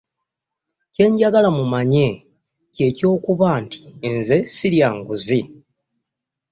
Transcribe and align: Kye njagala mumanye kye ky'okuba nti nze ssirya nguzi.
Kye 0.93 1.05
njagala 1.11 1.49
mumanye 1.57 2.05
kye 2.73 2.87
ky'okuba 2.97 3.47
nti 3.63 3.79
nze 4.15 4.37
ssirya 4.49 4.89
nguzi. 4.97 5.41